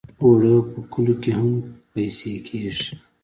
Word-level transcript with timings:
اوړه 0.21 0.55
په 0.71 0.79
کلو 0.93 1.13
کې 1.21 1.31
هم 1.39 1.49
پېسې 1.93 2.33
کېږي 2.47 2.91